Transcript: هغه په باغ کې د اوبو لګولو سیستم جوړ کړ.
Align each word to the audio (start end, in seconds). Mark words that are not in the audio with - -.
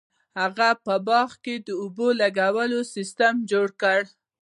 هغه 0.39 0.69
په 0.85 0.93
باغ 1.07 1.29
کې 1.43 1.55
د 1.67 1.69
اوبو 1.81 2.07
لګولو 2.21 2.79
سیستم 2.93 3.33
جوړ 3.51 3.67
کړ. 3.81 3.99